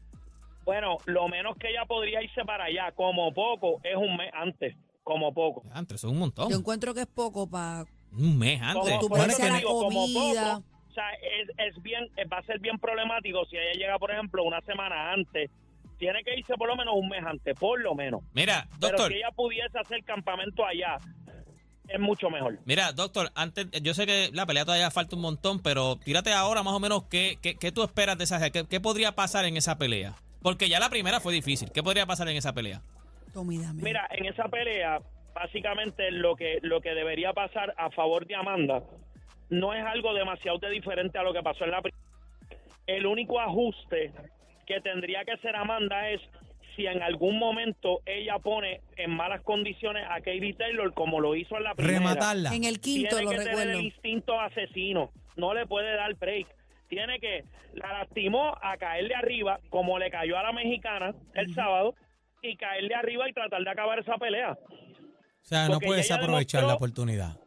Bueno, 0.65 0.97
lo 1.05 1.27
menos 1.27 1.55
que 1.57 1.69
ella 1.69 1.85
podría 1.85 2.23
irse 2.23 2.43
para 2.45 2.63
allá, 2.65 2.91
como 2.93 3.31
poco, 3.31 3.79
es 3.83 3.95
un 3.95 4.17
mes 4.17 4.31
antes, 4.33 4.75
como 5.07 5.33
poco. 5.33 5.63
Antes, 5.71 5.95
eso 5.95 6.07
es 6.07 6.13
un 6.13 6.19
montón. 6.19 6.49
Yo 6.49 6.57
encuentro 6.57 6.93
que 6.93 7.01
es 7.01 7.07
poco 7.07 7.49
para... 7.49 7.85
Un 8.11 8.37
mes 8.37 8.61
antes. 8.61 8.97
Como, 8.97 9.07
por 9.07 9.19
eso 9.19 9.37
te 9.37 9.51
digo, 9.51 9.69
poco, 9.69 9.93
o 9.93 10.93
sea, 10.93 11.09
es, 11.13 11.49
es 11.75 11.81
bien, 11.83 12.05
eh, 12.17 12.25
va 12.25 12.39
a 12.39 12.43
ser 12.43 12.59
bien 12.59 12.77
problemático 12.77 13.45
si 13.45 13.55
ella 13.55 13.73
llega, 13.73 13.99
por 13.99 14.11
ejemplo, 14.11 14.43
una 14.43 14.59
semana 14.61 15.13
antes. 15.13 15.49
Tiene 15.97 16.23
que 16.23 16.37
irse 16.37 16.55
por 16.55 16.67
lo 16.67 16.75
menos 16.75 16.95
un 16.97 17.07
mes 17.09 17.23
antes, 17.25 17.55
por 17.57 17.79
lo 17.79 17.95
menos. 17.95 18.21
Mira, 18.33 18.67
Pero 18.79 18.91
doctor. 18.91 19.11
si 19.11 19.17
ella 19.17 19.31
pudiese 19.35 19.77
hacer 19.79 20.03
campamento 20.03 20.65
allá, 20.65 20.97
es 21.87 21.99
mucho 21.99 22.29
mejor. 22.29 22.59
Mira, 22.65 22.91
doctor, 22.91 23.31
antes, 23.35 23.67
yo 23.81 23.93
sé 23.93 24.05
que 24.05 24.29
la 24.33 24.45
pelea 24.45 24.65
todavía 24.65 24.91
falta 24.91 25.15
un 25.15 25.21
montón, 25.21 25.61
pero 25.61 25.95
tírate 25.97 26.33
ahora 26.33 26.63
más 26.63 26.73
o 26.73 26.79
menos 26.79 27.03
qué, 27.09 27.37
qué, 27.41 27.55
qué 27.55 27.71
tú 27.71 27.83
esperas 27.83 28.17
de 28.17 28.25
esa 28.25 28.49
qué, 28.49 28.65
qué 28.67 28.79
podría 28.81 29.13
pasar 29.13 29.45
en 29.45 29.57
esa 29.57 29.77
pelea. 29.77 30.15
Porque 30.41 30.69
ya 30.69 30.79
la 30.79 30.89
primera 30.89 31.19
fue 31.19 31.33
difícil. 31.33 31.71
¿Qué 31.71 31.83
podría 31.83 32.05
pasar 32.05 32.27
en 32.29 32.37
esa 32.37 32.53
pelea? 32.53 32.81
Tommy, 33.37 33.59
dame. 33.59 33.83
Mira, 33.83 34.07
en 34.09 34.25
esa 34.25 34.45
pelea, 34.45 34.99
básicamente 35.35 36.09
lo 36.09 36.35
que, 36.35 36.57
lo 36.63 36.81
que 36.81 36.95
debería 36.95 37.33
pasar 37.33 37.71
a 37.77 37.91
favor 37.91 38.25
de 38.25 38.33
Amanda 38.33 38.81
no 39.51 39.75
es 39.75 39.85
algo 39.85 40.15
demasiado 40.15 40.57
de 40.57 40.71
diferente 40.71 41.19
a 41.19 41.23
lo 41.23 41.33
que 41.33 41.43
pasó 41.43 41.63
en 41.63 41.69
la 41.69 41.83
primera. 41.83 42.03
El 42.87 43.05
único 43.05 43.39
ajuste 43.39 44.11
que 44.65 44.81
tendría 44.81 45.23
que 45.23 45.33
hacer 45.33 45.55
Amanda 45.55 46.09
es 46.09 46.19
si 46.75 46.87
en 46.87 47.03
algún 47.03 47.37
momento 47.37 48.01
ella 48.07 48.39
pone 48.39 48.81
en 48.95 49.11
malas 49.11 49.41
condiciones 49.41 50.03
a 50.09 50.15
Katie 50.15 50.55
Taylor 50.55 50.91
como 50.95 51.19
lo 51.19 51.35
hizo 51.35 51.57
en 51.57 51.63
la 51.63 51.75
primera. 51.75 51.99
Rematarla. 51.99 52.55
En 52.55 52.63
el 52.63 52.79
quinto, 52.79 53.17
tiene 53.17 53.23
lo 53.23 53.29
que 53.29 53.49
tener 53.49 53.69
el 53.69 53.81
instinto 53.81 54.41
asesino. 54.41 55.11
No 55.35 55.53
le 55.53 55.67
puede 55.67 55.95
dar 55.95 56.15
break. 56.15 56.47
Tiene 56.87 57.19
que, 57.19 57.43
la 57.75 57.99
lastimó 57.99 58.57
a 58.59 58.77
caerle 58.77 59.13
arriba, 59.13 59.59
como 59.69 59.99
le 59.99 60.09
cayó 60.09 60.39
a 60.39 60.43
la 60.43 60.53
mexicana 60.53 61.13
el 61.35 61.53
sábado, 61.53 61.93
y 62.41 62.55
caerle 62.55 62.93
arriba 62.95 63.29
y 63.29 63.33
tratar 63.33 63.63
de 63.63 63.69
acabar 63.69 63.99
esa 63.99 64.17
pelea. 64.17 64.51
O 64.53 65.45
sea, 65.49 65.65
no 65.67 65.73
porque 65.75 65.85
puedes 65.87 66.07
ya 66.07 66.15
aprovechar 66.15 66.63
la 66.63 66.75
oportunidad. 66.75 67.37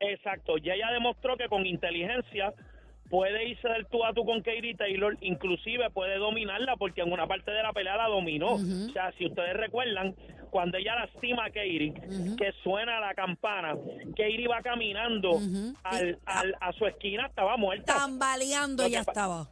Exacto. 0.00 0.58
Y 0.58 0.70
ella 0.70 0.90
demostró 0.92 1.36
que 1.36 1.48
con 1.48 1.66
inteligencia 1.66 2.52
puede 3.10 3.48
irse 3.48 3.68
del 3.68 3.86
tú 3.86 4.04
a 4.04 4.12
tú 4.14 4.24
con 4.24 4.38
Katie 4.42 4.74
Taylor, 4.74 5.16
inclusive 5.20 5.90
puede 5.90 6.16
dominarla 6.16 6.76
porque 6.76 7.02
en 7.02 7.12
una 7.12 7.26
parte 7.26 7.50
de 7.50 7.62
la 7.62 7.72
pelea 7.72 7.96
la 7.96 8.06
dominó. 8.08 8.54
O 8.54 8.92
sea, 8.92 9.12
si 9.18 9.26
ustedes 9.26 9.54
recuerdan, 9.56 10.14
cuando 10.50 10.78
ella 10.78 10.94
lastima 10.96 11.44
a 11.46 11.48
Katie, 11.50 11.92
que 12.38 12.52
suena 12.62 13.00
la 13.00 13.14
campana, 13.14 13.74
Katie 14.16 14.48
va 14.48 14.62
caminando 14.62 15.38
al, 15.84 16.18
al- 16.26 16.56
a 16.60 16.72
su 16.72 16.86
esquina, 16.86 17.26
estaba 17.26 17.56
muerta. 17.56 17.94
Tambaleando 17.94 18.86
ya 18.86 19.00
estaba. 19.00 19.48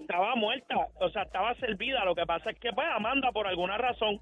Estaba 0.00 0.34
muerta, 0.36 0.88
o 1.00 1.10
sea, 1.10 1.22
estaba 1.22 1.54
servida. 1.56 2.04
Lo 2.04 2.14
que 2.14 2.26
pasa 2.26 2.50
es 2.50 2.58
que, 2.58 2.72
pues, 2.72 2.86
Amanda, 2.94 3.32
por 3.32 3.46
alguna 3.46 3.78
razón, 3.78 4.20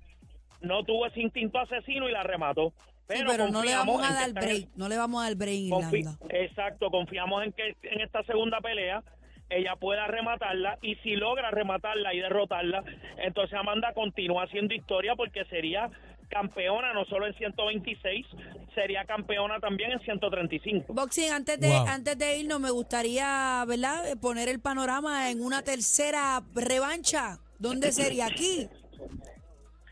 no 0.60 0.84
tuvo 0.84 1.06
ese 1.06 1.20
instinto 1.20 1.58
asesino 1.58 2.08
y 2.08 2.12
la 2.12 2.22
remató. 2.22 2.72
Sí, 3.08 3.22
pero 3.26 3.48
no 3.48 3.62
le 3.62 3.74
vamos 3.74 4.02
a 4.02 4.08
en 4.08 4.14
dar 4.14 4.44
break, 4.44 4.68
no 4.76 4.88
le 4.88 4.96
vamos 4.96 5.22
a 5.22 5.28
dar 5.28 5.36
break, 5.36 5.60
Irlanda. 5.60 6.18
Exacto, 6.30 6.90
confiamos 6.90 7.44
en 7.44 7.52
que 7.52 7.76
en 7.82 8.00
esta 8.00 8.22
segunda 8.22 8.60
pelea 8.60 9.02
ella 9.50 9.76
pueda 9.76 10.06
rematarla 10.06 10.78
y 10.80 10.94
si 10.96 11.14
logra 11.16 11.50
rematarla 11.50 12.14
y 12.14 12.20
derrotarla, 12.20 12.82
entonces 13.18 13.58
Amanda 13.58 13.92
continúa 13.92 14.44
haciendo 14.44 14.72
historia 14.72 15.14
porque 15.16 15.44
sería 15.44 15.90
campeona 16.28 16.92
no 16.92 17.04
solo 17.06 17.26
en 17.26 17.34
126, 17.34 18.26
sería 18.74 19.04
campeona 19.04 19.58
también 19.60 19.92
en 19.92 20.00
135. 20.00 20.92
Boxing, 20.92 21.30
antes 21.32 21.60
de, 21.60 21.68
Wow. 21.68 21.86
antes 21.88 22.18
de 22.18 22.38
irnos, 22.38 22.60
me 22.60 22.70
gustaría, 22.70 23.64
¿verdad?, 23.66 24.08
Eh, 24.10 24.16
poner 24.16 24.48
el 24.48 24.60
panorama 24.60 25.30
en 25.30 25.42
una 25.42 25.62
tercera 25.62 26.42
revancha. 26.54 27.38
¿Dónde 27.58 27.92
sería 27.92 28.26
aquí? 28.26 28.68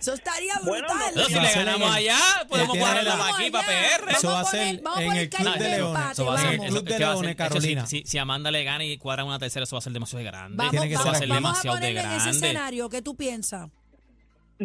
Eso 0.01 0.15
estaría 0.15 0.55
Bueno, 0.65 0.89
brutal. 0.89 1.15
No, 1.15 1.25
si 1.27 1.35
le 1.35 1.53
ganamos 1.53 1.95
allá, 1.95 2.17
podemos 2.49 2.73
tiene 2.73 2.81
cuadrarla 2.87 3.15
la- 3.17 3.19
para 3.25 3.35
aquí, 3.37 3.51
para. 3.53 3.67
PR. 3.69 4.11
Eso 4.13 4.29
va 4.29 4.33
a 4.33 4.43
Vamos 4.43 4.49
a 4.49 4.51
ser 4.51 4.61
en 4.63 5.17
el 5.17 5.31
Club 5.31 5.53
de 5.55 5.59
Leones. 5.61 5.79
empate, 5.79 6.13
Eso 6.13 6.25
va 6.27 6.35
a 6.35 6.39
ser- 6.39 6.55
En 6.55 6.63
el 6.65 6.69
Club 6.71 6.85
de 6.85 6.99
Leones, 6.99 7.21
es 7.23 7.23
que 7.23 7.31
si- 7.31 7.37
Carolina. 7.49 7.87
Si, 7.87 8.03
si 8.05 8.19
Amanda 8.19 8.51
le 8.51 8.65
gana 8.65 8.85
y 8.85 8.99
cuadran 8.99 9.29
una 9.29 9.39
tercera, 9.39 9.63
eso 9.63 9.77
va 9.77 9.79
a 9.79 9.83
ser 9.83 9.93
demasiado 9.93 10.25
grande. 10.25 10.57
Vamos, 10.57 10.71
Tiene 10.73 10.89
que 10.89 10.97
ser 10.97 11.05
vamos, 11.05 11.19
ser 11.19 11.29
vamos 11.29 11.37
a 11.45 11.49
demasiado 11.49 11.77
de 11.77 11.81
ponerle 11.83 12.01
en 12.01 12.07
ese 12.17 12.17
grande. 12.31 12.47
escenario. 12.49 12.89
¿Qué 12.89 13.01
tú 13.03 13.15
piensas? 13.17 13.71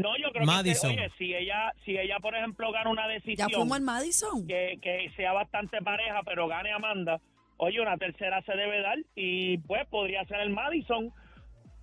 No, 0.01 0.17
yo 0.17 0.31
creo 0.31 0.45
Madison. 0.45 0.95
que 0.95 1.01
oye, 1.01 1.11
si 1.17 1.33
ella 1.35 1.71
si 1.85 1.97
ella 1.97 2.17
por 2.19 2.35
ejemplo 2.35 2.71
gana 2.71 2.89
una 2.89 3.07
¿Ya 3.07 3.13
decisión 3.13 3.49
fuimos 3.51 3.77
al 3.77 3.83
Madison? 3.83 4.47
que, 4.47 4.77
que 4.81 5.11
sea 5.15 5.33
bastante 5.33 5.81
pareja, 5.81 6.21
pero 6.23 6.47
gane 6.47 6.71
Amanda, 6.71 7.19
oye, 7.57 7.81
una 7.81 7.97
tercera 7.97 8.41
se 8.43 8.53
debe 8.55 8.81
dar 8.81 8.97
y 9.15 9.57
pues 9.59 9.85
podría 9.87 10.23
ser 10.25 10.39
el 10.41 10.49
Madison 10.51 11.11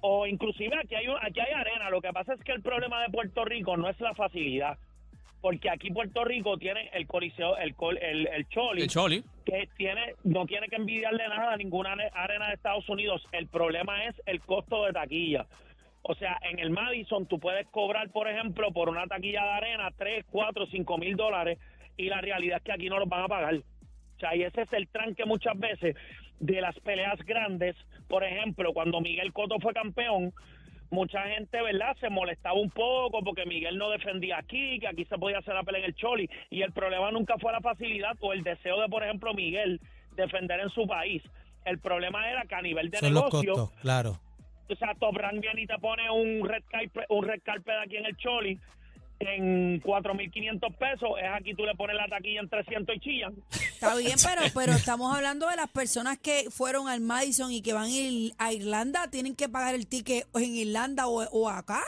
o 0.01 0.27
inclusive 0.27 0.77
aquí 0.79 0.95
hay 0.95 1.09
un- 1.09 1.17
aquí 1.21 1.41
hay 1.41 1.53
arena. 1.53 1.91
Lo 1.91 2.01
que 2.01 2.13
pasa 2.13 2.35
es 2.35 2.41
que 2.45 2.53
el 2.53 2.63
problema 2.63 3.03
de 3.03 3.09
Puerto 3.11 3.45
Rico 3.45 3.77
no 3.77 3.89
es 3.89 3.99
la 4.01 4.15
facilidad, 4.15 4.77
porque 5.41 5.71
aquí 5.71 5.91
Puerto 5.91 6.25
Rico 6.25 6.59
tiene 6.59 6.91
el 6.93 7.07
coliseo, 7.07 7.57
el 7.57 7.75
col- 7.75 7.99
el, 8.03 8.27
el 8.29 8.47
Choli, 8.49 8.83
El 8.83 8.89
Choli. 8.89 9.25
que 9.47 9.69
tiene 9.77 10.15
no 10.25 10.45
tiene 10.47 10.69
que 10.69 10.77
envidiarle 10.77 11.27
nada 11.29 11.53
a 11.55 11.57
ninguna 11.57 11.93
are- 11.93 12.11
arena 12.15 12.49
de 12.49 12.55
Estados 12.55 12.87
Unidos. 12.89 13.27
El 13.33 13.47
problema 13.49 14.05
es 14.05 14.15
el 14.27 14.41
costo 14.41 14.85
de 14.85 14.93
taquilla. 14.93 15.47
O 16.07 16.15
sea, 16.15 16.39
en 16.43 16.59
el 16.59 16.69
Madison 16.69 17.27
tú 17.27 17.41
puedes 17.41 17.67
cobrar, 17.69 18.11
por 18.11 18.29
ejemplo, 18.29 18.71
por 18.73 18.91
una 18.91 19.07
taquilla 19.07 19.43
de 19.43 19.51
arena 19.51 19.91
3, 19.97 20.27
4, 20.31 20.67
5 20.71 20.99
mil 20.99 21.17
dólares 21.17 21.59
y 21.97 22.11
la 22.11 22.21
realidad 22.21 22.59
es 22.59 22.63
que 22.63 22.73
aquí 22.73 22.91
no 22.91 22.99
los 22.99 23.09
van 23.09 23.25
a 23.25 23.29
pagar. 23.29 23.55
O 23.55 24.21
sea, 24.21 24.37
y 24.37 24.43
ese 24.43 24.63
es 24.63 24.73
el 24.75 24.87
tranque 24.89 25.25
muchas 25.25 25.59
veces 25.59 25.97
de 26.41 26.61
las 26.61 26.79
peleas 26.81 27.19
grandes. 27.25 27.75
Por 28.07 28.23
ejemplo, 28.23 28.75
cuando 28.75 29.01
Miguel 29.01 29.33
Cotto 29.33 29.59
fue 29.61 29.73
campeón, 29.73 30.35
mucha 30.91 31.23
gente, 31.23 31.63
¿verdad? 31.63 31.97
Se 32.01 32.11
molestaba 32.11 32.61
un 32.61 32.71
poco 32.71 33.23
porque 33.23 33.47
Miguel 33.47 33.79
no 33.79 33.89
defendía 33.89 34.39
aquí, 34.39 34.79
que 34.81 34.89
aquí 34.89 35.07
se 35.07 35.17
podía 35.17 35.39
hacer 35.39 35.55
la 35.55 35.63
pelea 35.63 35.81
en 35.81 35.87
el 35.87 35.95
Choli. 35.95 36.29
Y 36.51 36.61
el 36.61 36.73
problema 36.73 37.11
nunca 37.13 37.39
fue 37.39 37.51
la 37.51 37.61
facilidad 37.61 38.17
o 38.21 38.35
el 38.35 38.43
deseo 38.43 38.79
de, 38.79 38.89
por 38.89 39.03
ejemplo, 39.03 39.33
Miguel 39.33 39.81
defender 40.17 40.61
en 40.61 40.69
su 40.69 40.87
país. 40.87 41.23
El 41.65 41.79
problema 41.79 42.31
era 42.31 42.45
que 42.45 42.55
a 42.55 42.61
nivel 42.61 42.91
de 42.91 42.99
Son 42.99 43.15
los 43.15 43.25
negocio, 43.25 43.55
costos, 43.55 43.81
claro. 43.81 44.21
O 44.69 44.77
sea, 44.77 44.95
Top 44.99 45.17
Rank 45.17 45.41
viene 45.41 45.63
y 45.63 45.67
te 45.67 45.79
pone 45.79 46.11
un 46.11 46.49
red 46.49 46.63
carpet, 46.71 47.05
un 47.09 47.27
red 47.27 47.41
carpet 47.45 47.75
aquí 47.85 47.97
en 47.97 48.07
el 48.07 48.17
Choli 48.17 48.59
en 49.21 49.81
4.500 49.83 50.75
pesos. 50.77 51.11
Es 51.21 51.29
aquí 51.33 51.55
tú 51.55 51.65
le 51.65 51.75
pones 51.75 51.97
la 51.97 52.07
taquilla 52.09 52.41
en 52.41 52.49
300 52.49 52.97
y 52.97 53.01
chillan. 53.01 53.35
Está 53.51 53.95
bien, 53.97 54.17
pero, 54.25 54.43
pero 54.55 54.73
estamos 54.73 55.15
hablando 55.15 55.49
de 55.49 55.57
las 55.57 55.69
personas 55.71 56.19
que 56.19 56.51
fueron 56.51 56.89
al 56.89 57.01
Madison 57.01 57.53
y 57.53 57.63
que 57.63 57.73
van 57.73 57.89
a 58.39 58.53
Irlanda, 58.53 59.11
tienen 59.11 59.35
que 59.35 59.49
pagar 59.49 59.75
el 59.75 59.87
ticket 59.87 60.27
en 60.35 60.55
Irlanda 60.55 61.07
o, 61.07 61.23
o 61.31 61.49
acá. 61.49 61.83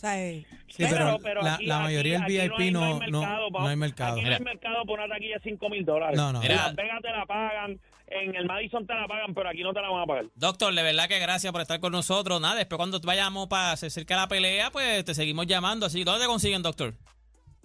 O 0.00 0.02
sea, 0.02 0.18
eh, 0.18 0.46
Sí, 0.68 0.84
pero, 0.88 1.18
la, 1.42 1.54
aquí- 1.56 1.66
la 1.66 1.80
mayoría 1.80 2.12
del 2.14 2.22
aquí 2.22 2.32
VIP 2.38 2.52
hay- 2.58 2.70
no, 2.70 2.84
hay 2.84 3.10
no, 3.10 3.20
mercado, 3.20 3.50
no 3.50 3.66
hay 3.66 3.76
mercado. 3.76 4.14
Aquí 4.16 4.24
no 4.24 4.32
hay 4.34 4.40
mercado 4.40 4.84
por 4.86 4.98
una 4.98 5.08
taquilla 5.14 5.34
de 5.34 5.40
5 5.42 5.68
mil 5.68 5.84
dólares. 5.84 6.16
No, 6.16 6.32
no. 6.32 6.42
En. 6.42 6.48
Las 6.48 6.74
Vegas 6.74 7.02
te 7.02 7.10
la 7.10 7.26
pagan, 7.26 7.78
en 8.06 8.34
el 8.34 8.46
Madison 8.46 8.86
te 8.86 8.94
la 8.94 9.06
pagan, 9.06 9.34
pero 9.34 9.50
aquí 9.50 9.62
no 9.62 9.74
te 9.74 9.82
la 9.82 9.90
van 9.90 10.02
a 10.02 10.06
pagar. 10.06 10.24
Doctor, 10.36 10.72
de 10.72 10.82
verdad 10.82 11.06
que 11.06 11.18
gracias 11.18 11.52
por 11.52 11.60
estar 11.60 11.78
con 11.80 11.92
nosotros. 11.92 12.40
Nada, 12.40 12.54
después 12.54 12.78
cuando 12.78 12.98
vayamos 13.00 13.48
para 13.48 13.76
se 13.76 13.88
acerca 13.88 14.16
la 14.16 14.26
pelea, 14.26 14.70
pues 14.70 15.04
te 15.04 15.12
seguimos 15.12 15.46
llamando. 15.46 15.84
Así, 15.84 16.02
¿dónde 16.02 16.22
te 16.22 16.28
consiguen, 16.28 16.62
doctor? 16.62 16.94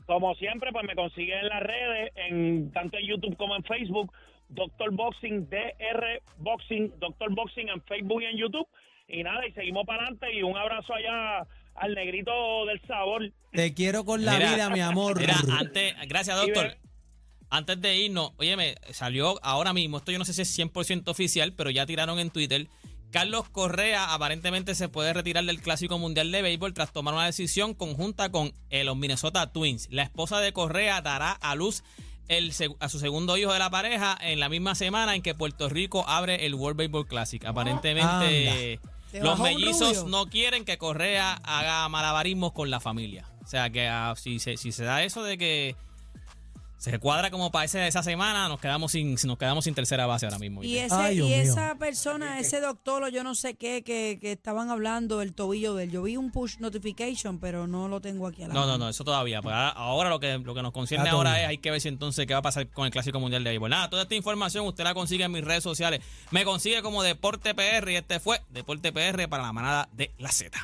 Como 0.05 0.35
siempre, 0.35 0.71
pues 0.73 0.83
me 0.85 0.93
consiguen 0.95 1.39
en 1.39 1.47
las 1.47 1.63
redes, 1.63 2.11
en 2.15 2.71
tanto 2.73 2.97
en 2.97 3.07
YouTube 3.07 3.37
como 3.37 3.55
en 3.55 3.63
Facebook, 3.63 4.11
Doctor 4.49 4.91
Boxing, 4.91 5.49
DR 5.49 6.21
Boxing, 6.37 6.91
Doctor 6.99 7.33
Boxing 7.33 7.69
en 7.69 7.81
Facebook 7.83 8.21
y 8.23 8.25
en 8.25 8.37
YouTube. 8.37 8.67
Y 9.07 9.23
nada, 9.23 9.47
y 9.47 9.51
seguimos 9.53 9.85
para 9.85 10.01
adelante 10.01 10.33
y 10.33 10.43
un 10.43 10.57
abrazo 10.57 10.93
allá 10.93 11.47
al 11.75 11.93
negrito 11.93 12.65
del 12.65 12.81
sabor. 12.87 13.31
Te 13.51 13.73
quiero 13.73 14.05
con 14.05 14.25
la 14.25 14.33
Mira, 14.33 14.53
vida, 14.53 14.69
mi 14.69 14.81
amor. 14.81 15.19
Mira, 15.19 15.37
antes, 15.57 15.95
gracias, 16.07 16.37
doctor. 16.37 16.77
Antes 17.49 17.79
de 17.79 17.97
irnos, 17.97 18.31
oye, 18.37 18.57
me 18.57 18.75
salió 18.91 19.39
ahora 19.43 19.71
mismo, 19.71 19.97
esto 19.97 20.11
yo 20.11 20.17
no 20.17 20.25
sé 20.25 20.33
si 20.33 20.41
es 20.41 20.59
100% 20.59 21.07
oficial, 21.07 21.53
pero 21.53 21.69
ya 21.69 21.85
tiraron 21.85 22.19
en 22.19 22.31
Twitter. 22.31 22.67
Carlos 23.11 23.47
Correa 23.49 24.13
aparentemente 24.13 24.75
se 24.75 24.89
puede 24.89 25.13
retirar 25.13 25.45
del 25.45 25.61
Clásico 25.61 25.97
Mundial 25.97 26.31
de 26.31 26.41
Béisbol 26.41 26.73
tras 26.73 26.91
tomar 26.91 27.13
una 27.13 27.25
decisión 27.25 27.73
conjunta 27.73 28.29
con 28.29 28.51
eh, 28.69 28.83
los 28.83 28.97
Minnesota 28.97 29.53
Twins. 29.53 29.87
La 29.89 30.03
esposa 30.03 30.41
de 30.41 30.51
Correa 30.51 31.01
dará 31.01 31.31
a 31.31 31.55
luz 31.55 31.83
el, 32.27 32.51
a 32.79 32.89
su 32.89 32.99
segundo 32.99 33.37
hijo 33.37 33.53
de 33.53 33.59
la 33.59 33.69
pareja 33.69 34.17
en 34.19 34.39
la 34.39 34.49
misma 34.49 34.75
semana 34.75 35.15
en 35.15 35.21
que 35.21 35.35
Puerto 35.35 35.69
Rico 35.69 36.03
abre 36.07 36.45
el 36.45 36.55
World 36.55 36.77
Baseball 36.77 37.07
Classic. 37.07 37.45
Aparentemente, 37.45 38.79
los 39.13 39.39
mellizos 39.39 40.05
no 40.05 40.27
quieren 40.27 40.65
que 40.65 40.77
Correa 40.77 41.33
haga 41.43 41.87
malabarismos 41.89 42.53
con 42.53 42.69
la 42.69 42.79
familia. 42.79 43.29
O 43.43 43.47
sea 43.47 43.69
que 43.69 43.87
ah, 43.87 44.13
si, 44.17 44.39
se, 44.39 44.57
si 44.57 44.71
se 44.71 44.83
da 44.83 45.03
eso 45.03 45.23
de 45.23 45.37
que 45.37 45.75
se 46.91 46.99
cuadra 46.99 47.31
como 47.31 47.51
para 47.51 47.65
ese- 47.65 47.85
esa 47.87 48.03
semana, 48.03 48.47
nos 48.49 48.59
quedamos 48.59 48.91
sin 48.91 49.15
nos 49.25 49.37
quedamos 49.37 49.63
sin 49.65 49.73
tercera 49.75 50.05
base 50.05 50.25
ahora 50.25 50.39
mismo. 50.39 50.63
y, 50.63 50.77
esa 50.77 51.75
persona, 51.75 52.39
ese 52.39 52.61
doctor 52.61 53.03
o 53.03 53.09
yo 53.09 53.23
no 53.23 53.35
sé 53.35 53.55
qué, 53.55 53.83
que, 53.83 54.17
que 54.21 54.31
estaban 54.31 54.69
hablando 54.69 55.19
del 55.19 55.33
tobillo 55.33 55.73
de 55.75 55.85
él. 55.85 55.91
Yo 55.91 56.03
vi 56.03 56.17
un 56.17 56.31
push 56.31 56.57
notification, 56.59 57.39
pero 57.39 57.67
no 57.67 57.87
lo 57.87 58.01
tengo 58.01 58.27
aquí 58.27 58.43
a 58.43 58.47
la 58.47 58.53
No, 58.53 58.61
no, 58.61 58.65
mano. 58.67 58.77
no, 58.85 58.89
eso 58.89 59.03
todavía. 59.03 59.41
Pues 59.41 59.53
ahora, 59.55 59.69
ahora 59.69 60.09
lo 60.09 60.19
que 60.19 60.37
lo 60.37 60.53
que 60.53 60.61
nos 60.61 60.71
concierne 60.71 61.09
Ah, 61.09 61.13
ahora 61.13 61.41
es 61.41 61.47
hay 61.47 61.57
que 61.57 61.71
ver 61.71 61.81
si 61.81 61.87
entonces 61.87 62.25
qué 62.27 62.33
va 62.33 62.39
a 62.39 62.43
pasar 62.43 62.67
con 62.69 62.85
el 62.85 62.91
Clásico 62.91 63.19
Mundial 63.19 63.43
de 63.43 63.49
Béisbol. 63.51 63.69
Nada, 63.69 63.89
toda 63.89 64.03
esta 64.03 64.15
información 64.15 64.65
usted 64.65 64.83
la 64.83 64.93
consigue 64.93 65.23
en 65.23 65.31
mis 65.31 65.43
redes 65.43 65.63
sociales. 65.63 66.01
Me 66.31 66.45
consigue 66.45 66.81
como 66.81 67.03
Deporte 67.03 67.53
PR 67.55 67.91
y 67.91 67.95
este 67.95 68.19
fue 68.19 68.41
Deporte 68.49 68.91
PR 68.91 69.27
para 69.27 69.43
la 69.43 69.53
manada 69.53 69.89
de 69.93 70.11
la 70.17 70.31
Z. 70.31 70.57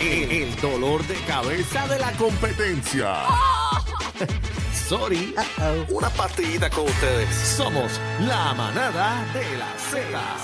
El, 0.00 0.30
el 0.30 0.56
dolor 0.60 1.06
de 1.06 1.14
cabeza 1.26 1.86
de 1.88 1.98
la 1.98 2.12
competencia. 2.12 3.14
Sorry. 4.72 5.34
Una 5.88 6.08
partidita 6.10 6.70
con 6.70 6.84
ustedes. 6.84 7.34
Somos 7.34 8.00
la 8.20 8.54
manada 8.54 9.24
de 9.32 9.56
la 9.56 9.68
Z. 9.78 10.36